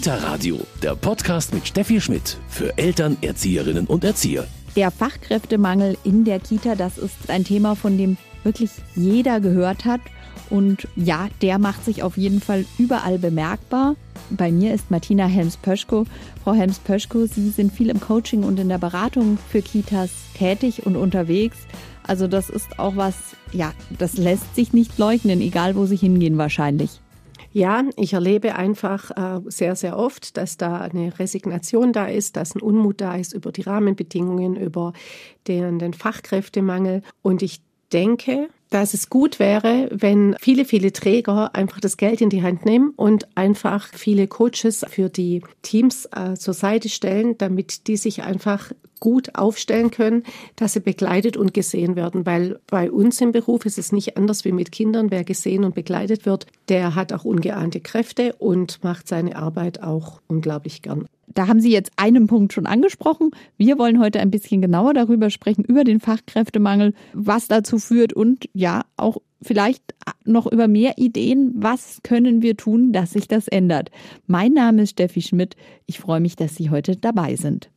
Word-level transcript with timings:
Kita 0.00 0.14
Radio, 0.14 0.58
der 0.82 0.96
Podcast 0.96 1.52
mit 1.52 1.68
Steffi 1.68 2.00
Schmidt 2.00 2.38
für 2.48 2.78
Eltern, 2.78 3.18
Erzieherinnen 3.20 3.86
und 3.86 4.02
Erzieher. 4.02 4.46
Der 4.74 4.90
Fachkräftemangel 4.90 5.98
in 6.04 6.24
der 6.24 6.40
Kita, 6.40 6.74
das 6.74 6.96
ist 6.96 7.28
ein 7.28 7.44
Thema, 7.44 7.74
von 7.76 7.98
dem 7.98 8.16
wirklich 8.42 8.70
jeder 8.96 9.40
gehört 9.40 9.84
hat. 9.84 10.00
Und 10.48 10.88
ja, 10.96 11.28
der 11.42 11.58
macht 11.58 11.84
sich 11.84 12.02
auf 12.02 12.16
jeden 12.16 12.40
Fall 12.40 12.64
überall 12.78 13.18
bemerkbar. 13.18 13.94
Bei 14.30 14.50
mir 14.50 14.72
ist 14.72 14.90
Martina 14.90 15.26
Helms-Pöschko. 15.26 16.06
Frau 16.44 16.54
Helms-Pöschko, 16.54 17.26
Sie 17.26 17.50
sind 17.50 17.70
viel 17.70 17.90
im 17.90 18.00
Coaching 18.00 18.42
und 18.42 18.58
in 18.58 18.70
der 18.70 18.78
Beratung 18.78 19.36
für 19.50 19.60
Kitas 19.60 20.08
tätig 20.32 20.86
und 20.86 20.96
unterwegs. 20.96 21.58
Also 22.04 22.26
das 22.26 22.48
ist 22.48 22.78
auch 22.78 22.96
was, 22.96 23.16
ja, 23.52 23.74
das 23.98 24.16
lässt 24.16 24.54
sich 24.54 24.72
nicht 24.72 24.96
leugnen, 24.96 25.42
egal 25.42 25.76
wo 25.76 25.84
Sie 25.84 25.96
hingehen 25.96 26.38
wahrscheinlich. 26.38 27.02
Ja, 27.52 27.84
ich 27.96 28.12
erlebe 28.12 28.54
einfach 28.54 29.10
äh, 29.10 29.40
sehr, 29.46 29.74
sehr 29.74 29.98
oft, 29.98 30.36
dass 30.36 30.56
da 30.56 30.78
eine 30.78 31.18
Resignation 31.18 31.92
da 31.92 32.06
ist, 32.06 32.36
dass 32.36 32.54
ein 32.54 32.62
Unmut 32.62 33.00
da 33.00 33.16
ist 33.16 33.32
über 33.32 33.50
die 33.50 33.62
Rahmenbedingungen, 33.62 34.54
über 34.54 34.92
den, 35.48 35.80
den 35.80 35.92
Fachkräftemangel. 35.92 37.02
Und 37.22 37.42
ich 37.42 37.60
denke, 37.92 38.48
dass 38.70 38.94
es 38.94 39.10
gut 39.10 39.38
wäre, 39.38 39.88
wenn 39.92 40.36
viele, 40.40 40.64
viele 40.64 40.92
Träger 40.92 41.54
einfach 41.54 41.80
das 41.80 41.96
Geld 41.96 42.20
in 42.20 42.30
die 42.30 42.42
Hand 42.42 42.64
nehmen 42.64 42.92
und 42.96 43.36
einfach 43.36 43.88
viele 43.92 44.28
Coaches 44.28 44.84
für 44.88 45.08
die 45.08 45.42
Teams 45.62 46.06
äh, 46.06 46.34
zur 46.34 46.54
Seite 46.54 46.88
stellen, 46.88 47.36
damit 47.36 47.88
die 47.88 47.96
sich 47.96 48.22
einfach 48.22 48.72
gut 49.00 49.34
aufstellen 49.34 49.90
können, 49.90 50.24
dass 50.56 50.74
sie 50.74 50.80
begleitet 50.80 51.36
und 51.36 51.54
gesehen 51.54 51.96
werden. 51.96 52.26
Weil 52.26 52.60
bei 52.66 52.90
uns 52.90 53.20
im 53.20 53.32
Beruf 53.32 53.66
ist 53.66 53.78
es 53.78 53.92
nicht 53.92 54.16
anders 54.16 54.44
wie 54.44 54.52
mit 54.52 54.70
Kindern. 54.70 55.10
Wer 55.10 55.24
gesehen 55.24 55.64
und 55.64 55.74
begleitet 55.74 56.26
wird, 56.26 56.46
der 56.68 56.94
hat 56.94 57.12
auch 57.12 57.24
ungeahnte 57.24 57.80
Kräfte 57.80 58.34
und 58.34 58.84
macht 58.84 59.08
seine 59.08 59.36
Arbeit 59.36 59.82
auch 59.82 60.20
unglaublich 60.28 60.82
gern. 60.82 61.06
Da 61.34 61.46
haben 61.46 61.60
Sie 61.60 61.70
jetzt 61.70 61.92
einen 61.96 62.26
Punkt 62.26 62.52
schon 62.52 62.66
angesprochen. 62.66 63.30
Wir 63.56 63.78
wollen 63.78 64.00
heute 64.00 64.20
ein 64.20 64.30
bisschen 64.30 64.60
genauer 64.60 64.94
darüber 64.94 65.30
sprechen, 65.30 65.64
über 65.64 65.84
den 65.84 66.00
Fachkräftemangel, 66.00 66.94
was 67.12 67.48
dazu 67.48 67.78
führt 67.78 68.12
und 68.12 68.48
ja, 68.52 68.82
auch 68.96 69.18
vielleicht 69.42 69.82
noch 70.24 70.46
über 70.46 70.68
mehr 70.68 70.94
Ideen. 70.98 71.52
Was 71.54 72.00
können 72.02 72.42
wir 72.42 72.56
tun, 72.56 72.92
dass 72.92 73.12
sich 73.12 73.28
das 73.28 73.48
ändert? 73.48 73.90
Mein 74.26 74.52
Name 74.52 74.82
ist 74.82 74.90
Steffi 74.90 75.22
Schmidt. 75.22 75.56
Ich 75.86 76.00
freue 76.00 76.20
mich, 76.20 76.36
dass 76.36 76.56
Sie 76.56 76.70
heute 76.70 76.96
dabei 76.96 77.36
sind. 77.36 77.70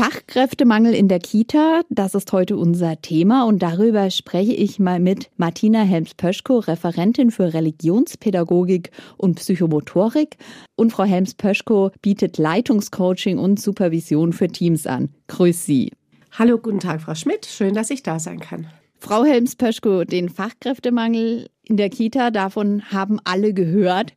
Fachkräftemangel 0.00 0.94
in 0.94 1.08
der 1.08 1.18
Kita, 1.18 1.82
das 1.90 2.14
ist 2.14 2.32
heute 2.32 2.56
unser 2.56 3.02
Thema 3.02 3.44
und 3.44 3.58
darüber 3.58 4.10
spreche 4.10 4.54
ich 4.54 4.78
mal 4.78 4.98
mit 4.98 5.28
Martina 5.36 5.82
Helms-Pöschko, 5.82 6.60
Referentin 6.60 7.30
für 7.30 7.52
Religionspädagogik 7.52 8.92
und 9.18 9.34
Psychomotorik. 9.34 10.38
Und 10.74 10.90
Frau 10.90 11.04
Helms-Pöschko 11.04 11.90
bietet 12.00 12.38
Leitungscoaching 12.38 13.36
und 13.36 13.60
Supervision 13.60 14.32
für 14.32 14.48
Teams 14.48 14.86
an. 14.86 15.10
Grüß 15.28 15.66
Sie. 15.66 15.92
Hallo, 16.32 16.56
guten 16.56 16.80
Tag, 16.80 17.02
Frau 17.02 17.14
Schmidt. 17.14 17.44
Schön, 17.44 17.74
dass 17.74 17.90
ich 17.90 18.02
da 18.02 18.18
sein 18.18 18.40
kann. 18.40 18.68
Frau 19.00 19.24
Helms-Pöschko, 19.24 20.04
den 20.04 20.30
Fachkräftemangel 20.30 21.50
in 21.64 21.76
der 21.76 21.90
Kita, 21.90 22.30
davon 22.30 22.82
haben 22.90 23.18
alle 23.24 23.52
gehört. 23.52 24.14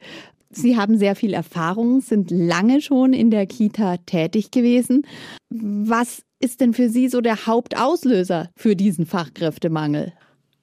Sie 0.55 0.77
haben 0.77 0.97
sehr 0.97 1.15
viel 1.15 1.33
Erfahrung, 1.33 2.01
sind 2.01 2.31
lange 2.31 2.81
schon 2.81 3.13
in 3.13 3.31
der 3.31 3.45
Kita 3.47 3.97
tätig 3.97 4.51
gewesen. 4.51 5.05
Was 5.49 6.23
ist 6.39 6.61
denn 6.61 6.73
für 6.73 6.89
Sie 6.89 7.07
so 7.07 7.21
der 7.21 7.45
Hauptauslöser 7.45 8.49
für 8.55 8.75
diesen 8.75 9.05
Fachkräftemangel? 9.05 10.13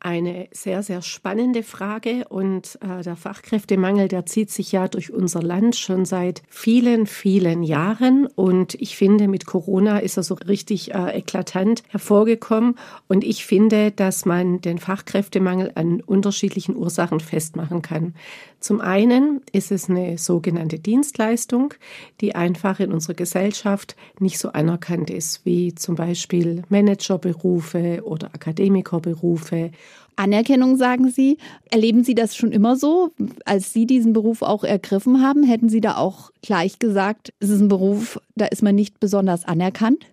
Eine 0.02 0.48
sehr, 0.50 0.82
sehr 0.82 1.02
spannende 1.02 1.62
Frage. 1.62 2.26
Und 2.30 2.78
äh, 2.80 3.02
der 3.02 3.16
Fachkräftemangel, 3.16 4.08
der 4.08 4.24
zieht 4.24 4.50
sich 4.50 4.72
ja 4.72 4.88
durch 4.88 5.12
unser 5.12 5.42
Land 5.42 5.76
schon 5.76 6.06
seit 6.06 6.42
vielen, 6.48 7.06
vielen 7.06 7.62
Jahren. 7.62 8.26
Und 8.26 8.74
ich 8.76 8.96
finde, 8.96 9.28
mit 9.28 9.44
Corona 9.44 9.98
ist 9.98 10.16
er 10.16 10.22
so 10.22 10.34
richtig 10.34 10.94
äh, 10.94 11.18
eklatant 11.18 11.82
hervorgekommen. 11.88 12.76
Und 13.08 13.24
ich 13.24 13.44
finde, 13.44 13.90
dass 13.90 14.24
man 14.24 14.62
den 14.62 14.78
Fachkräftemangel 14.78 15.72
an 15.74 16.00
unterschiedlichen 16.00 16.76
Ursachen 16.76 17.20
festmachen 17.20 17.82
kann. 17.82 18.14
Zum 18.58 18.80
einen 18.80 19.42
ist 19.52 19.70
es 19.70 19.90
eine 19.90 20.16
sogenannte 20.16 20.78
Dienstleistung, 20.78 21.74
die 22.22 22.34
einfach 22.34 22.80
in 22.80 22.92
unserer 22.92 23.14
Gesellschaft 23.14 23.96
nicht 24.18 24.38
so 24.38 24.52
anerkannt 24.52 25.10
ist, 25.10 25.44
wie 25.44 25.74
zum 25.74 25.94
Beispiel 25.94 26.62
Managerberufe 26.70 28.02
oder 28.04 28.28
Akademikerberufe 28.34 29.72
Anerkennung, 30.16 30.76
sagen 30.76 31.10
Sie. 31.10 31.38
Erleben 31.70 32.04
Sie 32.04 32.14
das 32.14 32.36
schon 32.36 32.52
immer 32.52 32.76
so? 32.76 33.12
Als 33.44 33.72
Sie 33.72 33.86
diesen 33.86 34.12
Beruf 34.12 34.42
auch 34.42 34.64
ergriffen 34.64 35.22
haben, 35.22 35.42
hätten 35.42 35.68
Sie 35.68 35.80
da 35.80 35.96
auch 35.96 36.30
gleich 36.42 36.78
gesagt, 36.78 37.32
es 37.40 37.48
ist 37.48 37.60
ein 37.60 37.68
Beruf, 37.68 38.20
da 38.34 38.46
ist 38.46 38.62
man 38.62 38.74
nicht 38.74 39.00
besonders 39.00 39.44
anerkannt? 39.44 40.04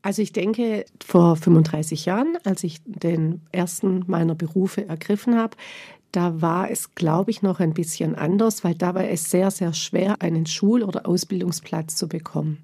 Also 0.00 0.20
ich 0.22 0.32
denke, 0.32 0.84
vor 1.04 1.36
35 1.36 2.06
Jahren, 2.06 2.36
als 2.44 2.64
ich 2.64 2.80
den 2.84 3.40
ersten 3.52 4.04
meiner 4.06 4.34
Berufe 4.34 4.88
ergriffen 4.88 5.36
habe, 5.36 5.56
da 6.10 6.42
war 6.42 6.70
es, 6.70 6.94
glaube 6.94 7.30
ich, 7.30 7.42
noch 7.42 7.60
ein 7.60 7.72
bisschen 7.72 8.14
anders, 8.14 8.64
weil 8.64 8.74
da 8.74 8.94
war 8.94 9.08
es 9.08 9.30
sehr, 9.30 9.50
sehr 9.50 9.72
schwer, 9.72 10.20
einen 10.20 10.46
Schul- 10.46 10.82
oder 10.82 11.06
Ausbildungsplatz 11.06 11.96
zu 11.96 12.08
bekommen. 12.08 12.58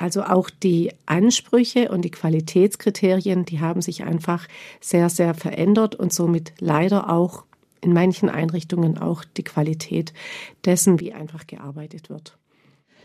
Also 0.00 0.22
auch 0.22 0.48
die 0.48 0.92
Ansprüche 1.04 1.90
und 1.90 2.06
die 2.06 2.10
Qualitätskriterien, 2.10 3.44
die 3.44 3.60
haben 3.60 3.82
sich 3.82 4.02
einfach 4.02 4.48
sehr, 4.80 5.10
sehr 5.10 5.34
verändert 5.34 5.94
und 5.94 6.10
somit 6.10 6.54
leider 6.58 7.10
auch 7.10 7.44
in 7.82 7.92
manchen 7.92 8.30
Einrichtungen 8.30 8.96
auch 8.96 9.24
die 9.36 9.42
Qualität 9.44 10.14
dessen, 10.64 11.00
wie 11.00 11.12
einfach 11.12 11.46
gearbeitet 11.46 12.08
wird. 12.08 12.38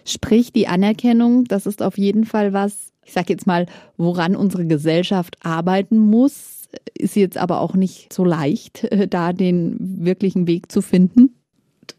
Sprich, 0.05 0.53
die 0.53 0.69
Anerkennung, 0.69 1.43
das 1.43 1.65
ist 1.65 1.83
auf 1.83 1.97
jeden 1.97 2.23
Fall 2.23 2.53
was, 2.53 2.93
ich 3.03 3.11
sage 3.11 3.33
jetzt 3.33 3.45
mal, 3.45 3.65
woran 3.97 4.37
unsere 4.37 4.65
Gesellschaft 4.65 5.35
arbeiten 5.43 5.97
muss, 5.97 6.69
ist 6.97 7.17
jetzt 7.17 7.37
aber 7.37 7.59
auch 7.59 7.73
nicht 7.73 8.13
so 8.13 8.23
leicht, 8.23 8.87
da 9.09 9.33
den 9.33 9.75
wirklichen 10.05 10.47
Weg 10.47 10.71
zu 10.71 10.81
finden 10.81 11.34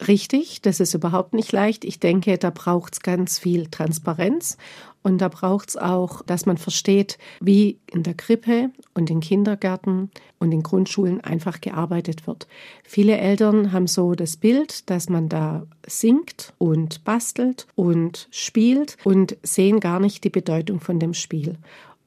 richtig, 0.06 0.62
das 0.62 0.80
ist 0.80 0.94
überhaupt 0.94 1.34
nicht 1.34 1.52
leicht. 1.52 1.84
Ich 1.84 2.00
denke, 2.00 2.38
da 2.38 2.50
braucht 2.50 2.94
es 2.94 3.00
ganz 3.00 3.38
viel 3.38 3.66
Transparenz 3.68 4.56
und 5.02 5.18
da 5.18 5.28
braucht 5.28 5.68
es 5.68 5.76
auch, 5.76 6.22
dass 6.22 6.46
man 6.46 6.56
versteht, 6.56 7.16
wie 7.40 7.78
in 7.92 8.02
der 8.02 8.14
Krippe 8.14 8.70
und 8.92 9.08
in 9.08 9.20
Kindergärten 9.20 10.10
und 10.40 10.50
in 10.50 10.64
Grundschulen 10.64 11.20
einfach 11.20 11.60
gearbeitet 11.60 12.26
wird. 12.26 12.48
Viele 12.82 13.16
Eltern 13.16 13.70
haben 13.70 13.86
so 13.86 14.14
das 14.14 14.36
Bild, 14.36 14.90
dass 14.90 15.08
man 15.08 15.28
da 15.28 15.64
singt 15.86 16.54
und 16.58 17.04
bastelt 17.04 17.68
und 17.76 18.26
spielt 18.32 18.96
und 19.04 19.36
sehen 19.42 19.78
gar 19.78 20.00
nicht 20.00 20.24
die 20.24 20.30
Bedeutung 20.30 20.80
von 20.80 20.98
dem 20.98 21.14
Spiel. 21.14 21.56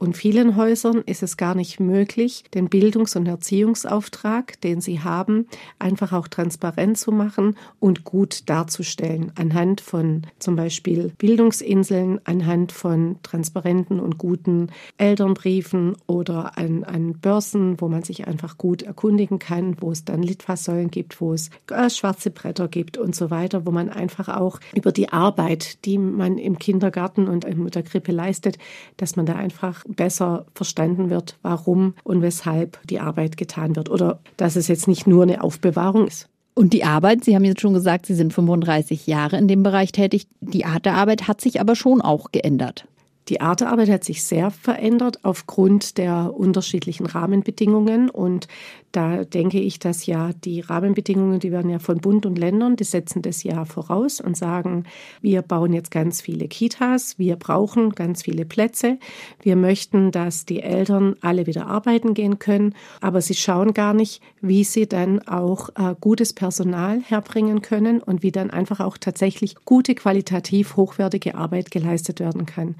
Und 0.01 0.15
vielen 0.15 0.55
Häusern 0.55 1.03
ist 1.05 1.23
es 1.23 1.35
gar 1.35 1.55
nicht 1.55 1.81
möglich, 1.81 2.45
den 2.53 2.69
Bildungs- 2.69 3.17
und 3.17 3.27
Erziehungsauftrag, 3.27 4.59
den 4.61 4.79
sie 4.79 5.01
haben, 5.01 5.45
einfach 5.77 6.13
auch 6.13 6.29
transparent 6.29 6.97
zu 6.97 7.11
machen 7.11 7.57
und 7.81 8.05
gut 8.05 8.49
darzustellen. 8.49 9.33
Anhand 9.35 9.81
von 9.81 10.25
zum 10.39 10.55
Beispiel 10.55 11.11
Bildungsinseln, 11.17 12.21
anhand 12.23 12.71
von 12.71 13.17
transparenten 13.23 13.99
und 13.99 14.17
guten 14.17 14.67
Elternbriefen 14.97 15.97
oder 16.07 16.57
an, 16.57 16.85
an 16.85 17.15
Börsen, 17.19 17.81
wo 17.81 17.89
man 17.89 18.03
sich 18.03 18.25
einfach 18.25 18.57
gut 18.57 18.83
erkundigen 18.83 19.37
kann, 19.37 19.75
wo 19.81 19.91
es 19.91 20.05
dann 20.05 20.23
Litfaßsäulen 20.23 20.91
gibt, 20.91 21.19
wo 21.19 21.33
es 21.33 21.49
äh, 21.69 21.89
schwarze 21.89 22.31
Bretter 22.31 22.69
gibt 22.69 22.97
und 22.97 23.15
so 23.15 23.31
weiter, 23.31 23.65
wo 23.65 23.71
man 23.71 23.89
einfach 23.89 24.29
auch 24.29 24.61
über 24.73 24.93
die 24.93 25.09
Arbeit, 25.11 25.83
die 25.83 25.97
man 25.97 26.37
im 26.37 26.57
Kindergarten 26.57 27.27
und 27.27 27.45
mit 27.57 27.75
der 27.75 27.83
Krippe 27.83 28.13
leistet, 28.13 28.57
dass 28.95 29.17
man 29.17 29.25
da 29.25 29.35
einfach 29.35 29.83
besser 29.95 30.45
verstanden 30.53 31.09
wird, 31.09 31.37
warum 31.41 31.95
und 32.03 32.21
weshalb 32.21 32.79
die 32.87 32.99
Arbeit 32.99 33.37
getan 33.37 33.75
wird 33.75 33.89
oder 33.89 34.19
dass 34.37 34.55
es 34.55 34.67
jetzt 34.67 34.87
nicht 34.87 35.07
nur 35.07 35.23
eine 35.23 35.43
Aufbewahrung 35.43 36.07
ist. 36.07 36.29
Und 36.53 36.73
die 36.73 36.83
Arbeit, 36.83 37.23
Sie 37.23 37.35
haben 37.35 37.45
jetzt 37.45 37.61
schon 37.61 37.73
gesagt, 37.73 38.05
Sie 38.05 38.15
sind 38.15 38.33
35 38.33 39.07
Jahre 39.07 39.37
in 39.37 39.47
dem 39.47 39.63
Bereich 39.63 39.91
tätig. 39.91 40.27
Die 40.41 40.65
Art 40.65 40.85
der 40.85 40.95
Arbeit 40.95 41.27
hat 41.27 41.39
sich 41.39 41.61
aber 41.61 41.75
schon 41.75 42.01
auch 42.01 42.31
geändert. 42.31 42.85
Die 43.29 43.41
Art 43.41 43.61
der 43.61 43.69
Arbeit 43.69 43.89
hat 43.89 44.03
sich 44.03 44.23
sehr 44.23 44.49
verändert 44.49 45.19
aufgrund 45.23 45.99
der 45.99 46.33
unterschiedlichen 46.35 47.05
Rahmenbedingungen. 47.05 48.09
Und 48.09 48.47
da 48.91 49.23
denke 49.23 49.59
ich, 49.59 49.77
dass 49.77 50.07
ja 50.07 50.31
die 50.33 50.61
Rahmenbedingungen, 50.61 51.39
die 51.39 51.51
werden 51.51 51.69
ja 51.69 51.77
von 51.77 51.99
Bund 51.99 52.25
und 52.25 52.39
Ländern, 52.39 52.75
die 52.75 52.83
setzen 52.83 53.21
das 53.21 53.43
ja 53.43 53.65
voraus 53.65 54.19
und 54.19 54.35
sagen, 54.35 54.85
wir 55.21 55.43
bauen 55.43 55.73
jetzt 55.73 55.91
ganz 55.91 56.21
viele 56.21 56.47
Kitas, 56.47 57.19
wir 57.19 57.35
brauchen 57.35 57.91
ganz 57.91 58.23
viele 58.23 58.45
Plätze, 58.45 58.97
wir 59.43 59.55
möchten, 59.55 60.09
dass 60.11 60.45
die 60.45 60.63
Eltern 60.63 61.15
alle 61.21 61.45
wieder 61.45 61.67
arbeiten 61.67 62.15
gehen 62.15 62.39
können, 62.39 62.73
aber 62.99 63.21
sie 63.21 63.35
schauen 63.35 63.75
gar 63.75 63.93
nicht, 63.93 64.23
wie 64.41 64.63
sie 64.63 64.87
dann 64.87 65.19
auch 65.27 65.69
äh, 65.75 65.93
gutes 66.01 66.33
Personal 66.33 66.99
herbringen 67.01 67.61
können 67.61 68.01
und 68.01 68.23
wie 68.23 68.31
dann 68.31 68.49
einfach 68.49 68.79
auch 68.79 68.97
tatsächlich 68.97 69.53
gute, 69.65 69.93
qualitativ 69.93 70.77
hochwertige 70.77 71.35
Arbeit 71.35 71.69
geleistet 71.69 72.19
werden 72.19 72.47
kann. 72.47 72.75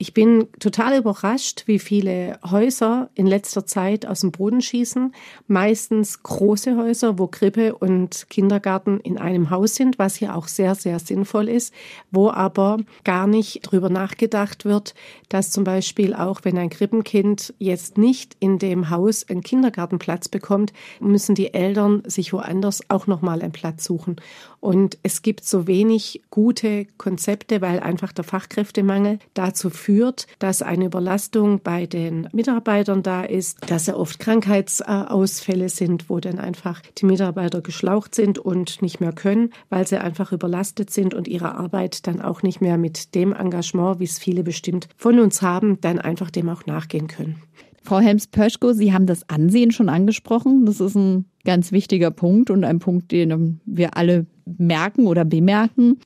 Ich 0.00 0.14
bin 0.14 0.46
total 0.60 0.96
überrascht, 0.96 1.64
wie 1.66 1.80
viele 1.80 2.38
Häuser 2.48 3.10
in 3.16 3.26
letzter 3.26 3.66
Zeit 3.66 4.06
aus 4.06 4.20
dem 4.20 4.30
Boden 4.30 4.60
schießen. 4.60 5.12
Meistens 5.48 6.22
große 6.22 6.76
Häuser, 6.76 7.18
wo 7.18 7.26
Krippe 7.26 7.74
und 7.74 8.26
Kindergarten 8.30 9.00
in 9.00 9.18
einem 9.18 9.50
Haus 9.50 9.74
sind, 9.74 9.98
was 9.98 10.14
hier 10.14 10.36
auch 10.36 10.46
sehr, 10.46 10.76
sehr 10.76 11.00
sinnvoll 11.00 11.48
ist, 11.48 11.74
wo 12.12 12.30
aber 12.30 12.78
gar 13.02 13.26
nicht 13.26 13.62
drüber 13.62 13.90
nachgedacht 13.90 14.64
wird, 14.64 14.94
dass 15.30 15.50
zum 15.50 15.64
Beispiel 15.64 16.14
auch 16.14 16.42
wenn 16.44 16.58
ein 16.58 16.70
Krippenkind 16.70 17.52
jetzt 17.58 17.98
nicht 17.98 18.36
in 18.38 18.60
dem 18.60 18.90
Haus 18.90 19.28
einen 19.28 19.42
Kindergartenplatz 19.42 20.28
bekommt, 20.28 20.72
müssen 21.00 21.34
die 21.34 21.54
Eltern 21.54 22.04
sich 22.06 22.32
woanders 22.32 22.88
auch 22.88 23.08
nochmal 23.08 23.42
einen 23.42 23.50
Platz 23.50 23.82
suchen. 23.82 24.14
Und 24.60 24.98
es 25.02 25.22
gibt 25.22 25.44
so 25.44 25.66
wenig 25.66 26.22
gute 26.30 26.86
Konzepte, 26.96 27.60
weil 27.60 27.80
einfach 27.80 28.12
der 28.12 28.24
Fachkräftemangel 28.24 29.18
dazu 29.34 29.70
führt, 29.70 30.26
dass 30.38 30.62
eine 30.62 30.86
Überlastung 30.86 31.60
bei 31.62 31.86
den 31.86 32.28
Mitarbeitern 32.32 33.02
da 33.02 33.22
ist, 33.22 33.58
dass 33.70 33.86
ja 33.86 33.94
oft 33.94 34.18
Krankheitsausfälle 34.18 35.68
sind, 35.68 36.10
wo 36.10 36.18
dann 36.18 36.38
einfach 36.38 36.82
die 36.98 37.06
Mitarbeiter 37.06 37.60
geschlaucht 37.60 38.14
sind 38.14 38.38
und 38.38 38.82
nicht 38.82 39.00
mehr 39.00 39.12
können, 39.12 39.50
weil 39.70 39.86
sie 39.86 40.00
einfach 40.00 40.32
überlastet 40.32 40.90
sind 40.90 41.14
und 41.14 41.28
ihre 41.28 41.54
Arbeit 41.54 42.06
dann 42.06 42.20
auch 42.20 42.42
nicht 42.42 42.60
mehr 42.60 42.78
mit 42.78 43.14
dem 43.14 43.32
Engagement, 43.32 44.00
wie 44.00 44.04
es 44.04 44.18
viele 44.18 44.42
bestimmt 44.42 44.88
von 44.96 45.18
uns 45.20 45.42
haben, 45.42 45.80
dann 45.80 45.98
einfach 45.98 46.30
dem 46.30 46.48
auch 46.48 46.66
nachgehen 46.66 47.06
können. 47.06 47.42
Frau 47.88 48.00
Helms-Pöschko, 48.00 48.74
Sie 48.74 48.92
haben 48.92 49.06
das 49.06 49.26
Ansehen 49.30 49.70
schon 49.70 49.88
angesprochen. 49.88 50.66
Das 50.66 50.78
ist 50.78 50.94
ein 50.94 51.24
ganz 51.48 51.72
wichtiger 51.72 52.10
Punkt 52.10 52.50
und 52.50 52.62
ein 52.62 52.78
Punkt, 52.78 53.10
den 53.10 53.58
wir 53.64 53.96
alle 53.96 54.26
merken 54.44 55.06
oder 55.06 55.24
bemerken. 55.24 55.98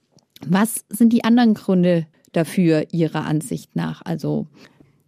Was 0.47 0.85
sind 0.89 1.13
die 1.13 1.25
anderen 1.25 1.55
Gründe 1.55 2.07
dafür 2.31 2.85
Ihrer 2.93 3.25
Ansicht 3.25 3.75
nach? 3.75 4.03
Also 4.05 4.47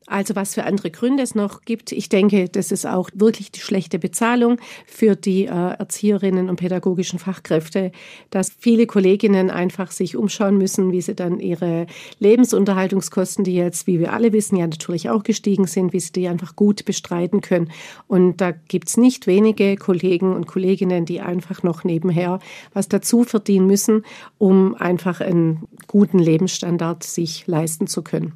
also 0.07 0.37
was 0.37 0.55
für 0.55 0.65
andere 0.65 0.91
Gründe 0.91 1.23
es 1.23 1.35
noch 1.35 1.63
gibt. 1.63 1.93
Ich 1.93 2.09
denke, 2.09 2.49
das 2.49 2.73
ist 2.73 2.87
auch 2.87 3.09
wirklich 3.15 3.51
die 3.51 3.61
schlechte 3.61 3.99
Bezahlung 3.99 4.59
für 4.87 5.17
die 5.17 5.47
äh, 5.47 5.49
Erzieherinnen 5.49 6.49
und 6.49 6.57
pädagogischen 6.57 7.19
Fachkräfte, 7.19 7.93
dass 8.31 8.53
viele 8.59 8.87
Kolleginnen 8.87 9.51
einfach 9.51 9.91
sich 9.91 10.17
umschauen 10.17 10.59
müssen, 10.59 10.93
wie 10.93 11.01
sie 11.01 11.15
dann 11.15 11.41
ihre 11.41 11.87
Lebensunterhaltungskosten, 12.19 13.45
die 13.45 13.55
jetzt, 13.55 13.87
wie 13.87 13.99
wir 13.99 14.13
alle 14.13 14.33
wissen, 14.33 14.57
ja 14.57 14.67
natürlich 14.67 15.09
auch 15.09 15.23
gestiegen 15.23 15.67
sind, 15.67 15.93
wie 15.93 16.01
sie 16.01 16.13
die 16.13 16.29
einfach 16.29 16.55
gut 16.57 16.85
bestreiten 16.85 17.41
können. 17.41 17.71
Und 18.07 18.41
da 18.41 18.51
gibt's 18.51 18.97
nicht 18.97 19.27
wenige 19.27 19.77
Kollegen 19.77 20.35
und 20.35 20.47
Kolleginnen, 20.47 21.07
die 21.07 21.21
einfach 21.21 21.63
noch 21.63 21.85
nebenher 21.85 22.41
was 22.73 22.89
dazu 22.89 23.25
verdienen 23.25 23.67
müssen, 23.67 24.05
um 24.39 24.75
einfach 24.75 25.21
einen 25.21 25.63
guten 25.87 26.19
Lebensstandard 26.19 27.03
sich 27.05 27.47
leisten 27.47 27.87
zu 27.87 28.03
können. 28.03 28.35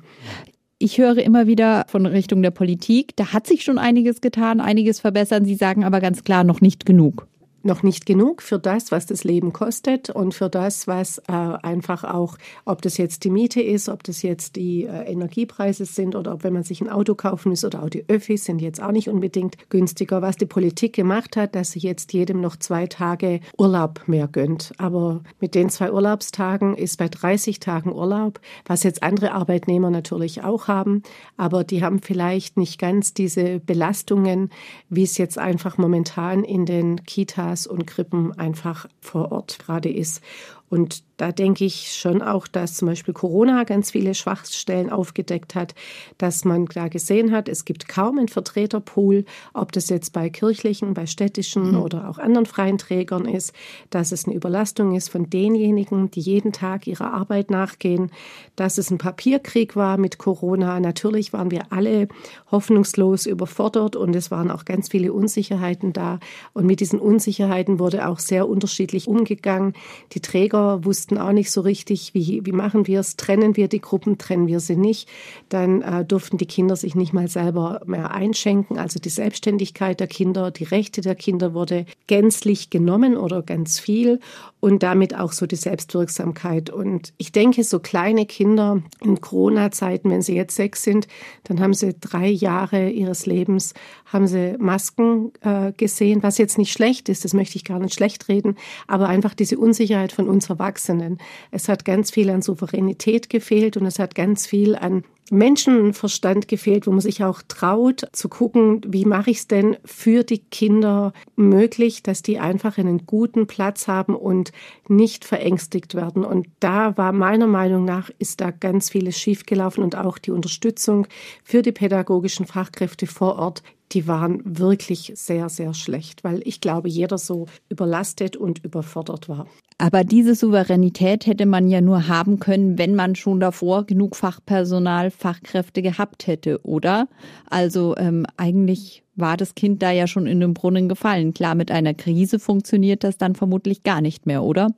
Ich 0.80 0.98
höre 0.98 1.18
immer 1.18 1.48
wieder 1.48 1.86
von 1.88 2.06
Richtung 2.06 2.40
der 2.40 2.52
Politik, 2.52 3.16
da 3.16 3.32
hat 3.32 3.48
sich 3.48 3.64
schon 3.64 3.78
einiges 3.78 4.20
getan, 4.20 4.60
einiges 4.60 5.00
verbessern. 5.00 5.44
Sie 5.44 5.56
sagen 5.56 5.82
aber 5.82 6.00
ganz 6.00 6.22
klar 6.22 6.44
noch 6.44 6.60
nicht 6.60 6.86
genug 6.86 7.26
noch 7.68 7.84
nicht 7.84 8.06
genug 8.06 8.42
für 8.42 8.58
das, 8.58 8.90
was 8.90 9.06
das 9.06 9.22
Leben 9.22 9.52
kostet 9.52 10.10
und 10.10 10.34
für 10.34 10.48
das, 10.48 10.88
was 10.88 11.18
äh, 11.28 11.32
einfach 11.32 12.02
auch, 12.02 12.36
ob 12.64 12.82
das 12.82 12.96
jetzt 12.96 13.22
die 13.22 13.30
Miete 13.30 13.60
ist, 13.60 13.88
ob 13.88 14.02
das 14.02 14.22
jetzt 14.22 14.56
die 14.56 14.84
äh, 14.84 15.04
Energiepreise 15.04 15.84
sind 15.84 16.16
oder 16.16 16.34
ob 16.34 16.42
wenn 16.42 16.54
man 16.54 16.64
sich 16.64 16.80
ein 16.80 16.88
Auto 16.88 17.14
kaufen 17.14 17.50
muss 17.50 17.64
oder 17.64 17.84
auch 17.84 17.90
die 17.90 18.08
Öffis 18.08 18.44
sind 18.44 18.60
jetzt 18.60 18.82
auch 18.82 18.90
nicht 18.90 19.08
unbedingt 19.08 19.56
günstiger. 19.68 20.22
Was 20.22 20.36
die 20.36 20.46
Politik 20.46 20.94
gemacht 20.94 21.36
hat, 21.36 21.54
dass 21.54 21.70
sie 21.70 21.78
jetzt 21.80 22.12
jedem 22.12 22.40
noch 22.40 22.56
zwei 22.56 22.86
Tage 22.86 23.40
Urlaub 23.56 24.02
mehr 24.06 24.26
gönnt. 24.26 24.72
Aber 24.78 25.22
mit 25.38 25.54
den 25.54 25.68
zwei 25.70 25.92
Urlaubstagen 25.92 26.74
ist 26.74 26.96
bei 26.96 27.08
30 27.08 27.60
Tagen 27.60 27.92
Urlaub, 27.92 28.40
was 28.64 28.82
jetzt 28.82 29.02
andere 29.02 29.32
Arbeitnehmer 29.32 29.90
natürlich 29.90 30.42
auch 30.42 30.68
haben, 30.68 31.02
aber 31.36 31.64
die 31.64 31.84
haben 31.84 32.00
vielleicht 32.00 32.56
nicht 32.56 32.80
ganz 32.80 33.12
diese 33.12 33.60
Belastungen, 33.60 34.50
wie 34.88 35.02
es 35.02 35.18
jetzt 35.18 35.38
einfach 35.38 35.76
momentan 35.76 36.44
in 36.44 36.64
den 36.64 37.04
Kitas 37.04 37.57
Kitas 37.58 37.66
und 37.66 37.86
Krippen 37.86 38.38
einfach 38.38 38.86
vor 39.00 39.32
Ort 39.32 39.58
gerade 39.58 39.90
ist. 39.90 40.22
Und 40.70 41.02
da 41.16 41.32
denke 41.32 41.64
ich 41.64 41.92
schon 41.92 42.22
auch, 42.22 42.46
dass 42.46 42.74
zum 42.74 42.86
Beispiel 42.86 43.14
Corona 43.14 43.64
ganz 43.64 43.90
viele 43.90 44.14
Schwachstellen 44.14 44.90
aufgedeckt 44.90 45.54
hat, 45.54 45.74
dass 46.18 46.44
man 46.44 46.66
da 46.66 46.88
gesehen 46.88 47.32
hat, 47.32 47.48
es 47.48 47.64
gibt 47.64 47.88
kaum 47.88 48.18
einen 48.18 48.28
Vertreterpool, 48.28 49.24
ob 49.54 49.72
das 49.72 49.88
jetzt 49.88 50.12
bei 50.12 50.30
kirchlichen, 50.30 50.94
bei 50.94 51.06
städtischen 51.06 51.72
mhm. 51.72 51.82
oder 51.82 52.08
auch 52.08 52.18
anderen 52.18 52.46
freien 52.46 52.78
Trägern 52.78 53.24
ist, 53.24 53.52
dass 53.90 54.12
es 54.12 54.26
eine 54.26 54.36
Überlastung 54.36 54.94
ist 54.94 55.08
von 55.08 55.30
denjenigen, 55.30 56.10
die 56.10 56.20
jeden 56.20 56.52
Tag 56.52 56.86
ihrer 56.86 57.12
Arbeit 57.12 57.50
nachgehen, 57.50 58.10
dass 58.54 58.78
es 58.78 58.90
ein 58.90 58.98
Papierkrieg 58.98 59.74
war 59.74 59.96
mit 59.96 60.18
Corona. 60.18 60.78
Natürlich 60.80 61.32
waren 61.32 61.50
wir 61.50 61.72
alle 61.72 62.08
hoffnungslos 62.50 63.26
überfordert 63.26 63.96
und 63.96 64.14
es 64.14 64.30
waren 64.30 64.50
auch 64.50 64.64
ganz 64.64 64.88
viele 64.88 65.12
Unsicherheiten 65.12 65.92
da. 65.92 66.20
Und 66.52 66.66
mit 66.66 66.80
diesen 66.80 67.00
Unsicherheiten 67.00 67.78
wurde 67.78 68.06
auch 68.06 68.18
sehr 68.18 68.48
unterschiedlich 68.48 69.08
umgegangen. 69.08 69.72
Die 70.12 70.20
Träger 70.20 70.57
wussten 70.84 71.08
wussten 71.08 71.18
auch 71.18 71.32
nicht 71.32 71.50
so 71.50 71.62
richtig, 71.62 72.12
wie, 72.12 72.44
wie 72.44 72.52
machen 72.52 72.86
wir 72.86 73.00
es, 73.00 73.16
trennen 73.16 73.56
wir 73.56 73.68
die 73.68 73.80
Gruppen, 73.80 74.18
trennen 74.18 74.46
wir 74.46 74.60
sie 74.60 74.76
nicht. 74.76 75.08
Dann 75.48 75.80
äh, 75.80 76.04
durften 76.04 76.36
die 76.36 76.46
Kinder 76.46 76.76
sich 76.76 76.94
nicht 76.94 77.12
mal 77.12 77.28
selber 77.28 77.80
mehr 77.86 78.10
einschenken. 78.10 78.78
Also 78.78 78.98
die 78.98 79.08
Selbstständigkeit 79.08 80.00
der 80.00 80.06
Kinder, 80.06 80.50
die 80.50 80.64
Rechte 80.64 81.00
der 81.00 81.14
Kinder 81.14 81.54
wurde 81.54 81.86
gänzlich 82.08 82.68
genommen 82.68 83.16
oder 83.16 83.42
ganz 83.42 83.78
viel 83.78 84.20
und 84.60 84.82
damit 84.82 85.14
auch 85.16 85.32
so 85.32 85.46
die 85.46 85.56
Selbstwirksamkeit. 85.56 86.68
Und 86.68 87.14
ich 87.16 87.32
denke, 87.32 87.64
so 87.64 87.78
kleine 87.78 88.26
Kinder 88.26 88.82
in 89.02 89.20
Corona-Zeiten, 89.20 90.10
wenn 90.10 90.22
sie 90.22 90.34
jetzt 90.34 90.56
sechs 90.56 90.82
sind, 90.82 91.06
dann 91.44 91.60
haben 91.60 91.74
sie 91.74 91.94
drei 91.98 92.28
Jahre 92.28 92.90
ihres 92.90 93.24
Lebens, 93.24 93.72
haben 94.06 94.26
sie 94.26 94.56
Masken 94.58 95.32
äh, 95.40 95.72
gesehen, 95.72 96.22
was 96.22 96.38
jetzt 96.38 96.58
nicht 96.58 96.72
schlecht 96.72 97.08
ist, 97.08 97.24
das 97.24 97.34
möchte 97.34 97.56
ich 97.56 97.64
gar 97.64 97.78
nicht 97.78 97.94
schlecht 97.94 98.28
reden, 98.28 98.56
aber 98.86 99.08
einfach 99.08 99.34
diese 99.34 99.58
Unsicherheit 99.58 100.12
von 100.12 100.28
uns 100.28 100.47
Erwachsenen. 100.48 101.18
Es 101.50 101.68
hat 101.68 101.84
ganz 101.84 102.10
viel 102.10 102.30
an 102.30 102.42
Souveränität 102.42 103.30
gefehlt 103.30 103.76
und 103.76 103.86
es 103.86 103.98
hat 103.98 104.14
ganz 104.14 104.46
viel 104.46 104.74
an 104.76 105.04
Menschenverstand 105.30 106.48
gefehlt, 106.48 106.86
wo 106.86 106.90
man 106.90 107.00
sich 107.00 107.22
auch 107.22 107.42
traut 107.46 108.06
zu 108.12 108.28
gucken, 108.28 108.80
wie 108.86 109.04
mache 109.04 109.30
ich 109.30 109.38
es 109.38 109.48
denn 109.48 109.76
für 109.84 110.24
die 110.24 110.38
Kinder 110.38 111.12
möglich, 111.36 112.02
dass 112.02 112.22
die 112.22 112.38
einfach 112.38 112.78
einen 112.78 113.06
guten 113.06 113.46
Platz 113.46 113.88
haben 113.88 114.14
und 114.14 114.52
nicht 114.88 115.24
verängstigt 115.24 115.94
werden. 115.94 116.24
Und 116.24 116.46
da 116.60 116.96
war 116.96 117.12
meiner 117.12 117.46
Meinung 117.46 117.84
nach, 117.84 118.10
ist 118.18 118.40
da 118.40 118.50
ganz 118.50 118.90
vieles 118.90 119.18
schiefgelaufen 119.18 119.84
und 119.84 119.96
auch 119.96 120.18
die 120.18 120.30
Unterstützung 120.30 121.06
für 121.44 121.62
die 121.62 121.72
pädagogischen 121.72 122.46
Fachkräfte 122.46 123.06
vor 123.06 123.36
Ort 123.36 123.62
die 123.92 124.06
waren 124.06 124.42
wirklich 124.44 125.12
sehr, 125.14 125.48
sehr 125.48 125.72
schlecht, 125.72 126.22
weil 126.24 126.42
ich 126.46 126.60
glaube, 126.60 126.90
jeder 126.90 127.16
so 127.16 127.46
überlastet 127.70 128.36
und 128.36 128.62
überfordert 128.62 129.30
war. 129.30 129.46
Aber 129.80 130.02
diese 130.02 130.34
Souveränität 130.34 131.26
hätte 131.26 131.46
man 131.46 131.68
ja 131.68 131.80
nur 131.80 132.08
haben 132.08 132.40
können, 132.40 132.78
wenn 132.78 132.96
man 132.96 133.14
schon 133.14 133.38
davor 133.38 133.86
genug 133.86 134.16
Fachpersonal, 134.16 135.12
Fachkräfte 135.12 135.82
gehabt 135.82 136.26
hätte, 136.26 136.60
oder? 136.64 137.06
Also 137.48 137.96
ähm, 137.96 138.26
eigentlich 138.36 139.04
war 139.14 139.36
das 139.36 139.54
Kind 139.54 139.80
da 139.82 139.92
ja 139.92 140.08
schon 140.08 140.26
in 140.26 140.40
den 140.40 140.52
Brunnen 140.52 140.88
gefallen. 140.88 141.32
Klar, 141.32 141.54
mit 141.54 141.70
einer 141.70 141.94
Krise 141.94 142.40
funktioniert 142.40 143.04
das 143.04 143.18
dann 143.18 143.36
vermutlich 143.36 143.84
gar 143.84 144.00
nicht 144.00 144.26
mehr, 144.26 144.42
oder? 144.42 144.68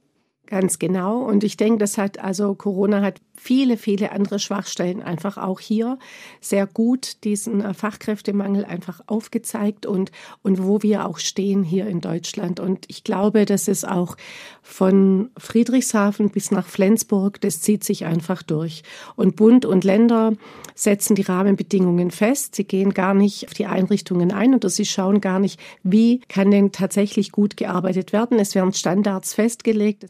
Ganz 0.51 0.81
genau. 0.81 1.23
Und 1.23 1.45
ich 1.45 1.57
denke, 1.57 1.79
das 1.79 1.97
hat 1.97 2.19
also 2.19 2.57
Corona 2.57 3.03
hat 3.03 3.21
viele, 3.41 3.77
viele 3.77 4.13
andere 4.13 4.39
Schwachstellen 4.39 5.03
einfach 5.03 5.39
auch 5.39 5.61
hier 5.61 5.99
sehr 6.41 6.67
gut 6.67 7.25
diesen 7.25 7.63
äh, 7.63 7.73
Fachkräftemangel 7.73 8.65
einfach 8.65 9.01
aufgezeigt 9.07 9.87
und, 9.87 10.13
und 10.43 10.63
wo 10.63 10.83
wir 10.83 11.07
auch 11.07 11.19
stehen 11.19 11.63
hier 11.63 11.87
in 11.87 12.01
Deutschland. 12.01 12.61
Und 12.61 12.85
ich 12.89 13.03
glaube, 13.03 13.47
das 13.47 13.67
ist 13.67 13.89
auch 13.89 14.17
von 14.61 15.31
Friedrichshafen 15.39 16.31
bis 16.31 16.51
nach 16.51 16.67
Flensburg, 16.67 17.41
das 17.41 17.63
zieht 17.63 17.83
sich 17.83 18.05
einfach 18.05 18.43
durch. 18.43 18.83
Und 19.17 19.37
Bund 19.37 19.65
und 19.65 19.85
Länder 19.85 20.35
setzen 20.75 21.15
die 21.15 21.23
Rahmenbedingungen 21.23 22.11
fest. 22.11 22.55
Sie 22.57 22.65
gehen 22.65 22.93
gar 22.93 23.15
nicht 23.15 23.47
auf 23.47 23.55
die 23.55 23.67
Einrichtungen 23.67 24.33
ein 24.33 24.55
oder 24.55 24.69
sie 24.69 24.85
schauen 24.85 25.21
gar 25.21 25.39
nicht, 25.39 25.59
wie 25.83 26.21
kann 26.29 26.51
denn 26.51 26.73
tatsächlich 26.73 27.33
gut 27.33 27.57
gearbeitet 27.57 28.13
werden. 28.13 28.39
Es 28.39 28.55
werden 28.55 28.73
Standards 28.73 29.35
festgelegt. 29.35 30.07